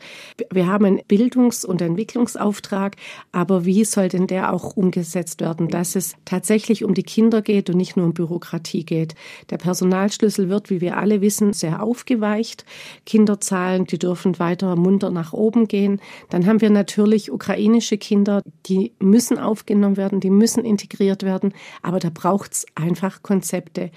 Wir 0.51 0.67
haben 0.67 0.85
einen 0.85 1.01
Bildungs- 1.09 1.65
und 1.65 1.81
Entwicklungsauftrag, 1.83 2.97
aber 3.33 3.65
wie 3.65 3.85
soll 3.85 4.09
denn 4.09 4.27
der 4.27 4.53
auch 4.53 4.77
umgesetzt 4.77 5.41
werden, 5.41 5.69
dass 5.69 5.97
es 5.97 6.15
tatsächlich 6.25 6.85
um 6.85 6.95
die 6.95 7.03
Kinder 7.03 7.43
geht 7.43 7.71
und 7.71 7.77
nicht 7.77 7.97
nur 7.97 8.07
um 8.07 8.15
Bürokratie 8.15 8.85
geht? 8.85 9.15
Der 9.51 9.59
Personalschlüssel 9.59 10.49
wird, 10.49 10.71
wie 10.71 10.81
wir 10.81 10.97
alle 10.97 11.21
wissen, 11.21 11.53
sehr 11.53 11.83
aufgeweicht. 11.83 12.65
Kinderzahlen, 13.07 13.85
die 13.87 13.99
dürfen 13.99 14.39
weiter 14.39 14.77
munter 14.77 15.11
nach 15.11 15.33
oben 15.33 15.69
gehen. 15.69 16.01
Dann 16.29 16.47
haben 16.47 16.61
wir 16.61 16.71
natürlich 16.71 17.31
ukrainische 17.31 17.99
Kinder, 17.99 18.43
die 18.67 18.93
müssen 18.99 19.39
aufgenommen 19.39 19.97
werden, 19.97 20.21
die 20.21 20.31
müssen 20.31 20.65
integriert 20.65 21.23
werden, 21.23 21.53
aber 21.83 21.99
da 21.99 22.11
braucht 22.11 22.53
es 22.53 22.67
einfach 22.75 23.23
Konzepte. 23.23 23.91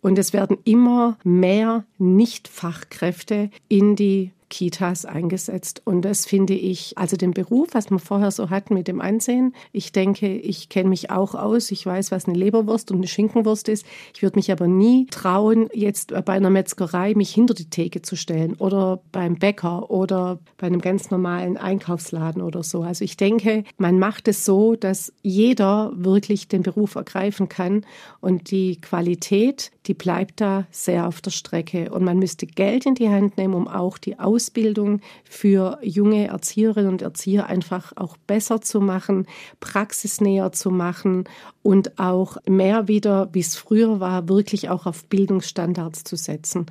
Und 0.00 0.18
es 0.18 0.32
werden 0.32 0.58
immer 0.64 1.18
mehr 1.24 1.84
Nichtfachkräfte 1.98 3.50
in 3.68 3.96
die 3.96 4.30
Kitas 4.48 5.04
eingesetzt. 5.04 5.82
Und 5.84 6.02
das 6.02 6.26
finde 6.26 6.54
ich, 6.54 6.96
also 6.96 7.16
den 7.16 7.32
Beruf, 7.32 7.68
was 7.72 7.90
wir 7.90 7.98
vorher 7.98 8.30
so 8.30 8.50
hatten 8.50 8.74
mit 8.74 8.88
dem 8.88 9.00
Ansehen, 9.00 9.54
ich 9.72 9.92
denke, 9.92 10.36
ich 10.36 10.68
kenne 10.68 10.88
mich 10.88 11.10
auch 11.10 11.34
aus. 11.34 11.70
Ich 11.70 11.84
weiß, 11.84 12.10
was 12.12 12.26
eine 12.26 12.38
Leberwurst 12.38 12.90
und 12.90 12.98
eine 12.98 13.08
Schinkenwurst 13.08 13.68
ist. 13.68 13.84
Ich 14.14 14.22
würde 14.22 14.38
mich 14.38 14.52
aber 14.52 14.66
nie 14.66 15.06
trauen, 15.10 15.68
jetzt 15.72 16.12
bei 16.24 16.34
einer 16.34 16.50
Metzgerei 16.50 17.14
mich 17.14 17.32
hinter 17.34 17.54
die 17.54 17.70
Theke 17.70 18.02
zu 18.02 18.16
stellen 18.16 18.54
oder 18.54 19.00
beim 19.12 19.36
Bäcker 19.36 19.90
oder 19.90 20.38
bei 20.58 20.66
einem 20.66 20.80
ganz 20.80 21.10
normalen 21.10 21.56
Einkaufsladen 21.56 22.42
oder 22.42 22.62
so. 22.62 22.82
Also 22.82 23.04
ich 23.04 23.16
denke, 23.16 23.64
man 23.78 23.98
macht 23.98 24.28
es 24.28 24.44
so, 24.44 24.76
dass 24.76 25.12
jeder 25.22 25.92
wirklich 25.94 26.48
den 26.48 26.62
Beruf 26.62 26.94
ergreifen 26.94 27.48
kann 27.48 27.84
und 28.20 28.50
die 28.50 28.80
Qualität, 28.80 29.70
die 29.86 29.94
bleibt 29.94 30.40
da 30.40 30.66
sehr 30.70 31.06
auf 31.06 31.20
der 31.20 31.30
Strecke. 31.30 31.90
Und 31.90 32.04
man 32.04 32.18
müsste 32.18 32.46
Geld 32.46 32.86
in 32.86 32.94
die 32.94 33.08
Hand 33.08 33.36
nehmen, 33.36 33.54
um 33.54 33.68
auch 33.68 33.98
die 33.98 34.18
Ausbildung 34.46 35.00
für 35.24 35.78
junge 35.82 36.28
Erzieherinnen 36.28 36.92
und 36.92 37.02
Erzieher 37.02 37.46
einfach 37.46 37.92
auch 37.96 38.16
besser 38.28 38.60
zu 38.60 38.80
machen, 38.80 39.26
praxisnäher 39.58 40.52
zu 40.52 40.70
machen 40.70 41.24
und 41.62 41.98
auch 41.98 42.36
mehr 42.48 42.86
wieder, 42.86 43.28
wie 43.32 43.40
es 43.40 43.56
früher 43.56 43.98
war, 43.98 44.28
wirklich 44.28 44.68
auch 44.68 44.86
auf 44.86 45.04
Bildungsstandards 45.06 46.04
zu 46.04 46.16
setzen 46.16 46.66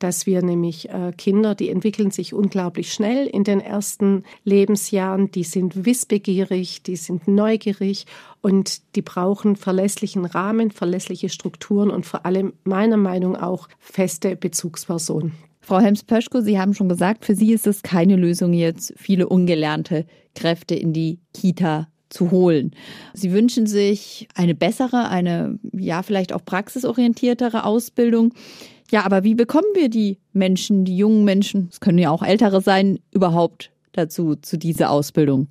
dass 0.00 0.24
wir 0.24 0.40
nämlich 0.40 0.88
äh, 0.88 1.12
Kinder, 1.14 1.54
die 1.54 1.68
entwickeln 1.68 2.10
sich 2.10 2.32
unglaublich 2.32 2.90
schnell 2.90 3.26
in 3.26 3.44
den 3.44 3.60
ersten 3.60 4.24
Lebensjahren, 4.44 5.30
die 5.30 5.44
sind 5.44 5.84
wissbegierig, 5.84 6.82
die 6.82 6.96
sind 6.96 7.28
neugierig 7.28 8.06
und 8.40 8.80
die 8.96 9.02
brauchen 9.02 9.56
verlässlichen 9.56 10.24
Rahmen, 10.24 10.70
verlässliche 10.70 11.28
Strukturen 11.28 11.90
und 11.90 12.06
vor 12.06 12.24
allem 12.24 12.54
meiner 12.64 12.96
Meinung 12.96 13.32
nach 13.32 13.42
auch 13.42 13.68
feste 13.78 14.36
Bezugspersonen. 14.36 15.49
Frau 15.70 15.78
Helms-Pöschko, 15.78 16.40
Sie 16.40 16.58
haben 16.58 16.74
schon 16.74 16.88
gesagt, 16.88 17.24
für 17.24 17.36
Sie 17.36 17.52
ist 17.52 17.64
es 17.68 17.84
keine 17.84 18.16
Lösung, 18.16 18.52
jetzt 18.52 18.92
viele 18.96 19.28
ungelernte 19.28 20.04
Kräfte 20.34 20.74
in 20.74 20.92
die 20.92 21.20
Kita 21.32 21.86
zu 22.08 22.32
holen. 22.32 22.72
Sie 23.14 23.30
wünschen 23.30 23.68
sich 23.68 24.26
eine 24.34 24.56
bessere, 24.56 25.08
eine 25.10 25.60
ja 25.72 26.02
vielleicht 26.02 26.32
auch 26.32 26.44
praxisorientiertere 26.44 27.64
Ausbildung. 27.64 28.34
Ja, 28.90 29.04
aber 29.04 29.22
wie 29.22 29.36
bekommen 29.36 29.68
wir 29.74 29.88
die 29.88 30.18
Menschen, 30.32 30.84
die 30.84 30.96
jungen 30.96 31.24
Menschen, 31.24 31.68
es 31.70 31.78
können 31.78 31.98
ja 31.98 32.10
auch 32.10 32.24
ältere 32.24 32.60
sein, 32.60 32.98
überhaupt 33.12 33.70
dazu, 33.92 34.34
zu 34.34 34.58
dieser 34.58 34.90
Ausbildung? 34.90 35.46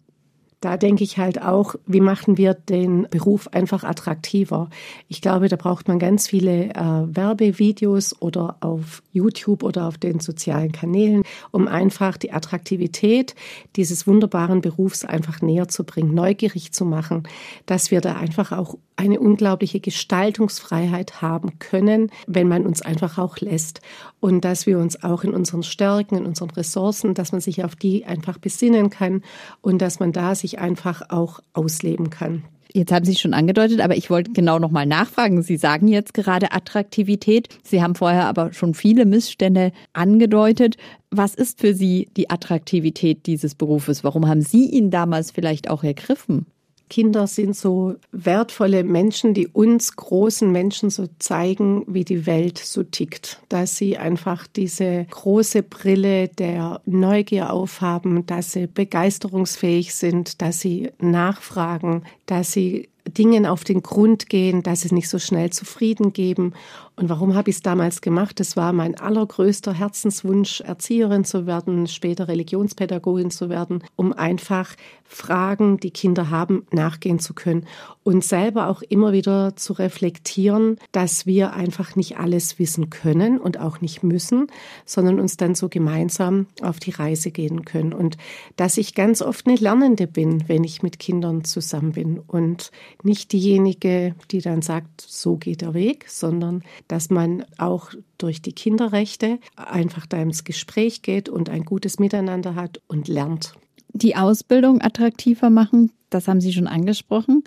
Da 0.62 0.76
denke 0.76 1.06
ich 1.06 1.18
halt 1.18 1.42
auch, 1.42 1.76
wie 1.86 2.02
machen 2.02 2.38
wir 2.38 2.54
den 2.54 3.08
Beruf 3.10 3.48
einfach 3.48 3.86
attraktiver? 3.86 4.70
Ich 5.08 5.22
glaube, 5.22 5.48
da 5.48 5.56
braucht 5.56 5.88
man 5.88 6.00
ganz 6.00 6.28
viele 6.28 6.72
äh, 6.72 6.76
Werbevideos 6.76 8.22
oder 8.22 8.58
auf 8.60 9.02
YouTube 9.14 9.64
oder 9.64 9.88
auf 9.88 9.98
den 9.98 10.20
sozialen 10.20 10.74
Kanälen, 10.74 11.24
um 11.52 11.70
einfach 11.70 12.18
die 12.18 12.34
Attraktivität 12.34 13.36
dieses 13.78 14.06
wunderbaren 14.06 14.60
Berufs 14.60 15.06
einfach 15.06 15.42
näher 15.42 15.70
zu 15.70 15.86
bringen, 15.86 16.14
neugierig 16.14 16.74
zu 16.74 16.84
machen, 16.84 17.24
dass 17.66 17.90
wir 17.90 18.02
da 18.02 18.18
einfach 18.18 18.52
auch 18.52 18.76
eine 19.00 19.22
unglaubliche 19.22 19.80
Gestaltungsfreiheit 19.80 21.22
haben 21.22 21.58
können, 21.60 22.12
wenn 22.28 22.50
man 22.50 22.66
uns 22.66 22.82
einfach 22.82 23.18
auch 23.18 23.38
lässt. 23.38 23.80
Und 24.20 24.44
dass 24.44 24.66
wir 24.66 24.78
uns 24.78 25.02
auch 25.02 25.24
in 25.24 25.34
unseren 25.34 25.64
Stärken, 25.64 26.18
in 26.18 26.26
unseren 26.26 26.50
Ressourcen, 26.50 27.14
dass 27.14 27.32
man 27.32 27.40
sich 27.40 27.64
auf 27.64 27.78
die 27.78 28.04
einfach 28.04 28.38
besinnen 28.38 28.90
kann 28.90 29.22
und 29.62 29.82
dass 29.82 30.02
man 30.02 30.12
da 30.12 30.36
sich 30.36 30.49
einfach 30.58 31.04
auch 31.10 31.42
ausleben 31.54 32.10
kann. 32.10 32.44
Jetzt 32.72 32.92
haben 32.92 33.06
Sie 33.06 33.16
schon 33.16 33.34
angedeutet, 33.34 33.82
aber 33.82 33.98
ich 33.98 34.10
wollte 34.10 34.32
genau 34.32 34.60
noch 34.60 34.70
mal 34.70 34.86
nachfragen. 34.86 35.42
Sie 35.42 35.58
sagen 35.58 35.88
jetzt 35.88 36.14
gerade 36.14 36.52
Attraktivität. 36.52 37.50
Sie 37.64 37.82
haben 37.82 37.96
vorher 37.96 38.26
aber 38.26 38.54
schon 38.54 38.76
viele 38.76 39.06
Missstände 39.06 39.72
angedeutet. 39.94 40.78
Was 41.10 41.34
ist 41.34 41.60
für 41.60 41.74
Sie 41.74 42.10
die 42.16 42.30
Attraktivität 42.30 43.26
dieses 43.26 43.56
Berufes? 43.56 44.04
Warum 44.04 44.28
haben 44.28 44.42
Sie 44.42 44.70
ihn 44.70 44.92
damals 44.92 45.32
vielleicht 45.32 45.70
auch 45.70 45.84
ergriffen? 45.84 46.46
Kinder 46.90 47.28
sind 47.28 47.56
so 47.56 47.96
wertvolle 48.12 48.84
Menschen, 48.84 49.34
die 49.34 49.48
uns 49.48 49.96
großen 49.96 50.52
Menschen 50.52 50.90
so 50.90 51.06
zeigen, 51.20 51.84
wie 51.88 52.04
die 52.04 52.26
Welt 52.26 52.58
so 52.58 52.84
tickt. 52.84 53.42
Dass 53.48 53.78
sie 53.78 53.98
einfach 53.98 54.48
diese 54.48 55.06
große 55.10 55.64
Brille 55.64 56.28
der 56.28 56.82
Neugier 56.86 57.54
aufhaben, 57.54 58.26
dass 58.26 58.54
sie 58.54 58.68
begeisterungsfähig 58.68 59.94
sind, 59.94 60.42
dass 60.42 60.60
sie 60.60 60.90
nachfragen, 61.00 62.04
dass 62.26 62.52
sie 62.52 62.90
Dingen 63.10 63.46
auf 63.46 63.64
den 63.64 63.82
Grund 63.82 64.30
gehen, 64.30 64.64
dass 64.64 64.82
sie 64.82 64.94
nicht 64.94 65.10
so 65.10 65.20
schnell 65.20 65.50
zufrieden 65.50 66.14
geben. 66.14 66.54
Und 67.00 67.08
warum 67.08 67.34
habe 67.34 67.50
ich 67.50 67.56
es 67.56 67.62
damals 67.62 68.02
gemacht? 68.02 68.42
Das 68.42 68.58
war 68.58 68.74
mein 68.74 69.00
allergrößter 69.00 69.72
Herzenswunsch, 69.72 70.60
Erzieherin 70.60 71.24
zu 71.24 71.46
werden, 71.46 71.88
später 71.88 72.28
Religionspädagogin 72.28 73.32
zu 73.32 73.48
werden, 73.48 73.86
um 73.96 74.12
einfach 74.12 74.76
Fragen, 75.06 75.78
die 75.80 75.92
Kinder 75.92 76.30
haben, 76.30 76.68
nachgehen 76.72 77.20
zu 77.20 77.34
können 77.34 77.66
und 78.04 78.24
selber 78.24 78.68
auch 78.68 78.82
immer 78.82 79.14
wieder 79.14 79.56
zu 79.56 79.74
reflektieren, 79.74 80.78
dass 80.92 81.26
wir 81.26 81.54
einfach 81.54 81.96
nicht 81.96 82.18
alles 82.18 82.60
wissen 82.60 82.90
können 82.90 83.40
und 83.40 83.60
auch 83.60 83.82
nicht 83.82 84.04
müssen, 84.04 84.48
sondern 84.86 85.20
uns 85.20 85.38
dann 85.38 85.56
so 85.56 85.70
gemeinsam 85.70 86.48
auf 86.62 86.80
die 86.80 86.92
Reise 86.92 87.32
gehen 87.32 87.66
können. 87.66 87.94
Und 87.94 88.18
dass 88.56 88.78
ich 88.78 88.94
ganz 88.94 89.22
oft 89.22 89.48
eine 89.48 89.56
Lernende 89.56 90.06
bin, 90.06 90.48
wenn 90.48 90.64
ich 90.64 90.84
mit 90.84 91.00
Kindern 91.00 91.44
zusammen 91.44 91.94
bin 91.94 92.20
und 92.20 92.72
nicht 93.04 93.32
diejenige, 93.32 94.16
die 94.32 94.42
dann 94.42 94.62
sagt, 94.62 95.02
so 95.02 95.38
geht 95.38 95.62
der 95.62 95.74
Weg, 95.74 96.06
sondern 96.10 96.64
dass 96.90 97.10
man 97.10 97.46
auch 97.58 97.92
durch 98.18 98.42
die 98.42 98.52
Kinderrechte 98.52 99.40
einfach 99.56 100.06
da 100.06 100.22
ins 100.22 100.44
Gespräch 100.44 101.02
geht 101.02 101.30
und 101.30 101.50
ein 101.50 101.64
gutes 101.64 102.00
Miteinander 102.00 102.56
hat 102.56 102.82
und 102.88 103.08
lernt. 103.08 103.54
Die 103.94 104.18
Ausbildung 104.18 104.82
attraktiver 104.82 105.50
machen, 105.50 105.92
das 106.10 106.28
haben 106.28 106.42
Sie 106.42 106.52
schon 106.52 106.68
angesprochen. 106.68 107.44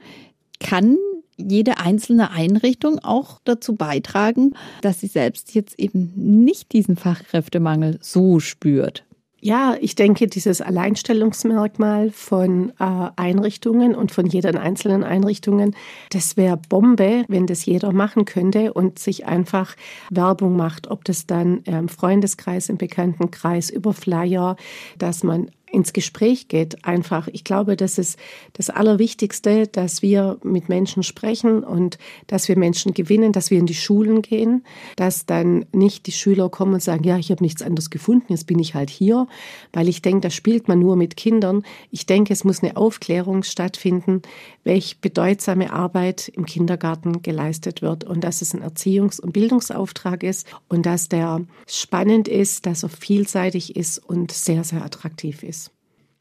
Kann 0.59 0.97
jede 1.37 1.79
einzelne 1.79 2.31
Einrichtung 2.31 2.99
auch 3.01 3.41
dazu 3.45 3.75
beitragen, 3.75 4.55
dass 4.81 5.01
sie 5.01 5.09
selbst 5.09 5.55
jetzt 5.55 5.79
eben 5.79 6.13
nicht 6.15 6.73
diesen 6.73 6.97
Fachkräftemangel 6.97 7.99
so 8.01 8.39
spürt? 8.39 9.05
Ja, 9.45 9.75
ich 9.81 9.97
denke, 9.97 10.29
dieses 10.29 10.61
Alleinstellungsmerkmal 10.61 12.13
von 12.13 12.71
äh, 12.79 13.09
Einrichtungen 13.17 13.97
und 13.97 14.13
von 14.13 14.25
jeder 14.25 14.61
einzelnen 14.61 15.03
Einrichtungen, 15.03 15.75
das 16.11 16.37
wäre 16.37 16.57
Bombe, 16.69 17.25
wenn 17.27 17.49
das 17.49 17.67
jeder 17.67 17.91
machen 17.91 18.25
könnte 18.25 18.73
und 18.73 19.01
sich 19.01 19.27
einfach 19.27 19.75
Werbung 20.11 20.57
macht, 20.57 20.89
ob 20.93 21.05
das 21.05 21.27
dann 21.27 21.59
im 21.65 21.89
Freundeskreis, 21.89 22.69
im 22.69 22.79
Bekanntenkreis, 22.79 23.69
über 23.69 23.93
Flyer, 23.95 24.55
dass 24.97 25.25
man 25.25 25.51
ins 25.73 25.93
Gespräch 25.93 26.49
geht. 26.49 26.85
Einfach, 26.85 27.29
ich 27.33 27.45
glaube, 27.45 27.77
das 27.77 27.99
ist 27.99 28.19
das 28.53 28.71
Allerwichtigste, 28.71 29.67
dass 29.67 30.03
wir 30.03 30.39
mit 30.43 30.69
Menschen 30.69 31.03
sprechen 31.03 31.65
und 31.65 31.99
dass 32.27 32.49
wir 32.49 32.59
Menschen 32.59 32.95
gewinnen, 32.95 33.33
dass 33.33 33.51
wir 33.51 33.59
in 33.59 33.67
die 33.67 33.75
Schulen 33.75 34.23
gehen, 34.23 34.65
dass 34.97 35.27
dann 35.27 35.65
nicht 35.73 36.07
die 36.07 36.13
Schüler 36.13 36.51
kommen 36.51 36.75
und 36.75 36.83
sagen, 36.83 37.05
ja, 37.05 37.17
ich 37.17 37.31
habe 37.31 37.43
nichts 37.43 37.63
anderes 37.63 37.91
gefunden, 37.91 38.27
jetzt 38.29 38.47
bin 38.47 38.59
ich 38.59 38.75
halt 38.75 38.91
hier, 38.91 39.27
weil 39.73 39.89
ich 39.89 40.03
denke, 40.03 40.21
da 40.21 40.31
spielt 40.31 40.69
man 40.69 40.79
nur 40.79 40.97
mit 40.97 41.17
Kindern. 41.17 41.65
Ich 41.91 42.07
denke, 42.07 42.33
es 42.33 42.45
muss 42.45 42.63
eine 42.63 42.77
Aufklärung 42.77 43.43
stattfinden, 43.43 44.23
welch 44.65 45.01
bedeutsame 45.01 45.73
Arbeit 45.73 46.29
im 46.29 46.45
Kindergarten 46.45 47.23
geleistet 47.23 47.83
wird 47.83 48.05
und 48.05 48.23
dass 48.23 48.43
es 48.43 48.55
ein 48.55 48.63
Erziehungs- 48.63 49.21
und 49.21 49.33
Bildungsauftrag 49.33 50.23
ist 50.23 50.47
und 50.69 50.85
dass 50.85 51.09
der 51.09 51.41
spannend 51.67 52.29
ist, 52.29 52.67
dass 52.67 52.83
er 52.83 52.91
vielseitig 52.91 53.75
ist 53.77 53.99
und 53.99 54.33
sehr, 54.33 54.65
sehr 54.65 54.85
attraktiv 54.85 55.43
ist. 55.43 55.62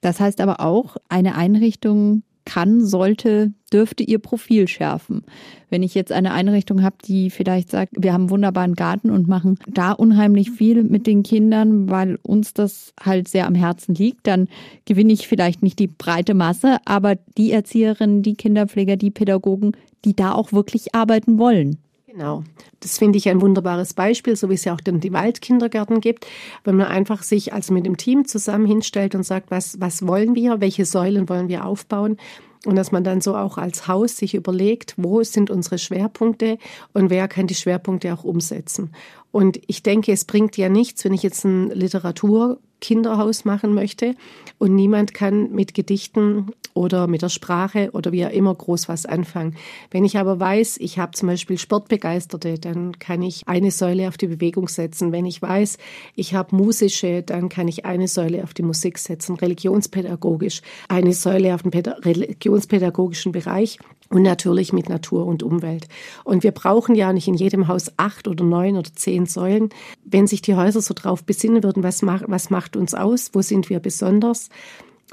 Das 0.01 0.19
heißt 0.19 0.41
aber 0.41 0.59
auch, 0.59 0.97
eine 1.09 1.35
Einrichtung 1.35 2.23
kann, 2.45 2.85
sollte, 2.85 3.53
dürfte 3.71 4.03
ihr 4.03 4.19
Profil 4.19 4.67
schärfen. 4.67 5.23
Wenn 5.69 5.83
ich 5.83 5.93
jetzt 5.93 6.11
eine 6.11 6.33
Einrichtung 6.33 6.83
habe, 6.83 6.95
die 7.05 7.29
vielleicht 7.29 7.69
sagt, 7.69 7.93
wir 7.97 8.13
haben 8.13 8.23
einen 8.23 8.29
wunderbaren 8.29 8.73
Garten 8.75 9.11
und 9.11 9.27
machen 9.27 9.59
da 9.67 9.91
unheimlich 9.91 10.51
viel 10.51 10.83
mit 10.83 11.07
den 11.07 11.23
Kindern, 11.23 11.89
weil 11.89 12.17
uns 12.23 12.53
das 12.53 12.93
halt 13.01 13.27
sehr 13.27 13.47
am 13.47 13.55
Herzen 13.55 13.95
liegt, 13.95 14.27
dann 14.27 14.47
gewinne 14.85 15.13
ich 15.13 15.27
vielleicht 15.27 15.63
nicht 15.63 15.79
die 15.79 15.87
breite 15.87 16.33
Masse, 16.33 16.77
aber 16.85 17.15
die 17.37 17.51
Erzieherinnen, 17.51 18.23
die 18.23 18.35
Kinderpfleger, 18.35 18.97
die 18.97 19.11
Pädagogen, 19.11 19.73
die 20.03 20.15
da 20.15 20.33
auch 20.33 20.51
wirklich 20.51 20.95
arbeiten 20.95 21.37
wollen. 21.37 21.77
Genau. 22.11 22.43
Das 22.81 22.97
finde 22.97 23.17
ich 23.17 23.29
ein 23.29 23.39
wunderbares 23.39 23.93
Beispiel, 23.93 24.35
so 24.35 24.49
wie 24.49 24.55
es 24.55 24.65
ja 24.65 24.73
auch 24.73 24.81
die 24.81 25.13
Waldkindergärten 25.13 26.01
gibt, 26.01 26.27
wenn 26.65 26.75
man 26.75 26.87
einfach 26.87 27.23
sich 27.23 27.53
also 27.53 27.73
mit 27.73 27.85
dem 27.85 27.95
Team 27.95 28.25
zusammen 28.25 28.65
hinstellt 28.65 29.15
und 29.15 29.23
sagt, 29.23 29.49
was, 29.49 29.79
was 29.79 30.05
wollen 30.05 30.35
wir, 30.35 30.59
welche 30.59 30.83
Säulen 30.83 31.29
wollen 31.29 31.47
wir 31.47 31.65
aufbauen 31.65 32.17
und 32.65 32.75
dass 32.75 32.91
man 32.91 33.05
dann 33.05 33.21
so 33.21 33.37
auch 33.37 33.57
als 33.57 33.87
Haus 33.87 34.17
sich 34.17 34.33
überlegt, 34.33 34.95
wo 34.97 35.23
sind 35.23 35.49
unsere 35.49 35.77
Schwerpunkte 35.77 36.57
und 36.93 37.09
wer 37.09 37.29
kann 37.29 37.47
die 37.47 37.55
Schwerpunkte 37.55 38.13
auch 38.13 38.25
umsetzen. 38.25 38.93
Und 39.31 39.61
ich 39.67 39.81
denke, 39.81 40.11
es 40.11 40.25
bringt 40.25 40.57
ja 40.57 40.67
nichts, 40.67 41.05
wenn 41.05 41.13
ich 41.13 41.23
jetzt 41.23 41.45
einen 41.45 41.71
Literatur 41.71 42.59
Kinderhaus 42.81 43.45
machen 43.45 43.73
möchte 43.73 44.15
und 44.57 44.75
niemand 44.75 45.13
kann 45.13 45.51
mit 45.51 45.73
Gedichten 45.73 46.47
oder 46.73 47.07
mit 47.07 47.21
der 47.21 47.29
Sprache 47.29 47.91
oder 47.93 48.11
wie 48.11 48.25
auch 48.25 48.31
immer 48.31 48.53
groß 48.53 48.89
was 48.89 49.05
anfangen. 49.05 49.55
Wenn 49.91 50.05
ich 50.05 50.17
aber 50.17 50.39
weiß, 50.39 50.77
ich 50.77 50.99
habe 50.99 51.11
zum 51.11 51.27
Beispiel 51.27 51.57
Sportbegeisterte, 51.57 52.59
dann 52.59 52.97
kann 52.99 53.21
ich 53.21 53.47
eine 53.47 53.71
Säule 53.71 54.07
auf 54.07 54.17
die 54.17 54.27
Bewegung 54.27 54.67
setzen. 54.67 55.11
Wenn 55.11 55.25
ich 55.25 55.41
weiß, 55.41 55.77
ich 56.15 56.33
habe 56.33 56.55
musische, 56.55 57.23
dann 57.23 57.49
kann 57.49 57.67
ich 57.67 57.85
eine 57.85 58.07
Säule 58.07 58.43
auf 58.43 58.53
die 58.53 58.63
Musik 58.63 58.97
setzen. 58.97 59.35
Religionspädagogisch 59.35 60.61
eine 60.87 61.13
Säule 61.13 61.53
auf 61.55 61.63
den 61.63 61.71
religionspädagogischen 61.71 63.31
Bereich 63.31 63.77
und 64.11 64.21
natürlich 64.21 64.73
mit 64.73 64.89
Natur 64.89 65.25
und 65.25 65.41
Umwelt. 65.41 65.87
Und 66.23 66.43
wir 66.43 66.51
brauchen 66.51 66.95
ja 66.95 67.13
nicht 67.13 67.27
in 67.27 67.33
jedem 67.33 67.67
Haus 67.67 67.91
acht 67.97 68.27
oder 68.27 68.43
neun 68.43 68.77
oder 68.77 68.91
zehn 68.93 69.25
Säulen. 69.25 69.69
Wenn 70.03 70.27
sich 70.27 70.41
die 70.41 70.55
Häuser 70.55 70.81
so 70.81 70.93
drauf 70.93 71.23
besinnen 71.23 71.63
würden, 71.63 71.81
was 71.81 72.01
macht, 72.01 72.25
was 72.27 72.49
macht 72.49 72.75
uns 72.75 72.93
aus, 72.93 73.31
wo 73.33 73.41
sind 73.41 73.69
wir 73.69 73.79
besonders 73.79 74.49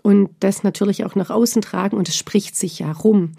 und 0.02 0.30
das 0.40 0.62
natürlich 0.62 1.04
auch 1.04 1.14
nach 1.14 1.30
außen 1.30 1.62
tragen 1.62 1.96
und 1.96 2.08
es 2.08 2.16
spricht 2.16 2.56
sich 2.56 2.80
ja 2.80 2.92
rum. 2.92 3.32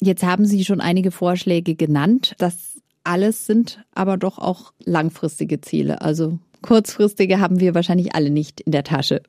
Jetzt 0.00 0.22
haben 0.22 0.46
Sie 0.46 0.64
schon 0.64 0.80
einige 0.80 1.10
Vorschläge 1.10 1.74
genannt. 1.74 2.34
Das 2.38 2.56
alles 3.04 3.46
sind 3.46 3.84
aber 3.94 4.16
doch 4.16 4.38
auch 4.38 4.72
langfristige 4.84 5.60
Ziele. 5.60 6.00
Also 6.00 6.38
kurzfristige 6.62 7.40
haben 7.40 7.60
wir 7.60 7.74
wahrscheinlich 7.74 8.14
alle 8.14 8.30
nicht 8.30 8.60
in 8.60 8.72
der 8.72 8.84
Tasche. 8.84 9.22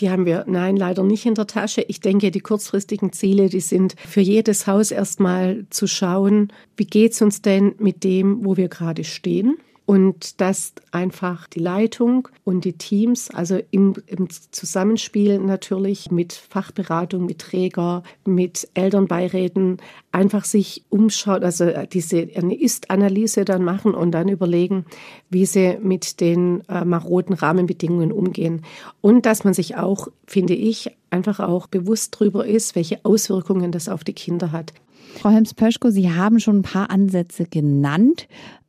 Die 0.00 0.10
haben 0.10 0.26
wir, 0.26 0.44
nein, 0.46 0.76
leider 0.76 1.02
nicht 1.02 1.26
in 1.26 1.34
der 1.34 1.46
Tasche. 1.46 1.84
Ich 1.88 2.00
denke, 2.00 2.30
die 2.30 2.40
kurzfristigen 2.40 3.12
Ziele, 3.12 3.48
die 3.48 3.60
sind 3.60 3.94
für 4.06 4.20
jedes 4.20 4.66
Haus 4.66 4.90
erstmal 4.90 5.66
zu 5.70 5.86
schauen, 5.86 6.52
wie 6.76 6.86
geht's 6.86 7.20
uns 7.20 7.42
denn 7.42 7.74
mit 7.78 8.04
dem, 8.04 8.44
wo 8.44 8.56
wir 8.56 8.68
gerade 8.68 9.04
stehen? 9.04 9.58
Und 9.88 10.42
dass 10.42 10.74
einfach 10.90 11.48
die 11.48 11.60
Leitung 11.60 12.28
und 12.44 12.66
die 12.66 12.74
Teams, 12.74 13.30
also 13.30 13.58
im, 13.70 13.94
im, 14.04 14.28
Zusammenspiel 14.28 15.38
natürlich 15.38 16.10
mit 16.10 16.34
Fachberatung, 16.34 17.24
mit 17.24 17.38
Träger, 17.38 18.02
mit 18.26 18.68
Elternbeiräten, 18.74 19.78
einfach 20.12 20.44
sich 20.44 20.84
umschaut, 20.90 21.42
also 21.42 21.70
diese 21.90 22.20
Ist-Analyse 22.20 23.46
dann 23.46 23.64
machen 23.64 23.94
und 23.94 24.10
dann 24.10 24.28
überlegen, 24.28 24.84
wie 25.30 25.46
sie 25.46 25.78
mit 25.80 26.20
den 26.20 26.68
äh, 26.68 26.84
maroden 26.84 27.32
Rahmenbedingungen 27.34 28.12
umgehen. 28.12 28.66
Und 29.00 29.24
dass 29.24 29.44
man 29.44 29.54
sich 29.54 29.76
auch, 29.76 30.08
finde 30.26 30.54
ich, 30.54 30.90
einfach 31.08 31.40
auch 31.40 31.66
bewusst 31.66 32.14
darüber 32.14 32.46
ist, 32.46 32.76
welche 32.76 33.02
Auswirkungen 33.06 33.72
das 33.72 33.88
auf 33.88 34.04
die 34.04 34.12
Kinder 34.12 34.52
hat. 34.52 34.74
Frau 35.14 35.30
Hems-Pöschko, 35.30 35.90
Sie 35.90 36.12
haben 36.12 36.38
schon 36.38 36.58
ein 36.58 36.62
paar 36.62 36.90
Ansätze 36.90 37.46
genannt. 37.46 38.28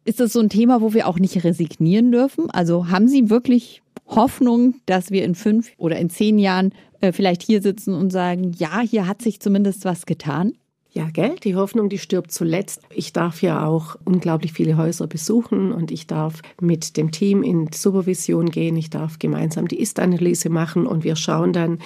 Ist 0.09 0.19
das 0.19 0.33
so 0.33 0.39
ein 0.39 0.49
Thema, 0.49 0.81
wo 0.81 0.95
wir 0.95 1.07
auch 1.07 1.19
nicht 1.19 1.43
resignieren 1.43 2.11
dürfen? 2.11 2.49
Also 2.49 2.89
haben 2.89 3.07
Sie 3.07 3.29
wirklich 3.29 3.83
Hoffnung, 4.07 4.73
dass 4.87 5.11
wir 5.11 5.23
in 5.23 5.35
fünf 5.35 5.69
oder 5.77 5.99
in 5.99 6.09
zehn 6.09 6.39
Jahren 6.39 6.73
äh, 6.99 7.11
vielleicht 7.11 7.43
hier 7.43 7.61
sitzen 7.61 7.93
und 7.93 8.09
sagen, 8.09 8.53
ja, 8.57 8.79
hier 8.79 9.05
hat 9.05 9.21
sich 9.21 9.39
zumindest 9.39 9.85
was 9.85 10.07
getan? 10.07 10.53
Ja, 10.91 11.07
gell? 11.13 11.35
Die 11.43 11.55
Hoffnung, 11.55 11.87
die 11.87 11.99
stirbt 11.99 12.31
zuletzt. 12.31 12.81
Ich 12.89 13.13
darf 13.13 13.43
ja 13.43 13.63
auch 13.63 13.95
unglaublich 14.05 14.53
viele 14.53 14.75
Häuser 14.75 15.05
besuchen 15.05 15.71
und 15.71 15.91
ich 15.91 16.07
darf 16.07 16.41
mit 16.59 16.97
dem 16.97 17.11
Team 17.11 17.43
in 17.43 17.69
Supervision 17.71 18.49
gehen. 18.49 18.75
Ich 18.75 18.89
darf 18.89 19.19
gemeinsam 19.19 19.67
die 19.67 19.79
Ist-Analyse 19.79 20.49
machen 20.49 20.87
und 20.87 21.03
wir 21.03 21.15
schauen 21.15 21.53
dann, 21.53 21.77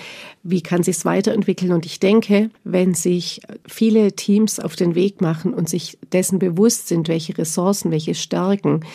wie 0.43 0.61
kann 0.61 0.83
sich 0.83 1.03
weiterentwickeln. 1.03 1.73
Und 1.73 1.85
ich 1.85 1.99
denke, 1.99 2.49
wenn 2.63 2.93
sich 2.93 3.41
viele 3.67 4.13
Teams 4.13 4.61
auf 4.61 4.77
den 4.77 4.95
Weg 4.95 5.19
machen 5.19 5.53
und 5.53 5.67
sich 5.67 5.97
dessen 6.13 6.39
bewusst 6.39 6.87
sind, 6.87 7.09
welche 7.09 7.37
Ressourcen, 7.37 7.91
welche 7.91 8.15
Stärken 8.15 8.85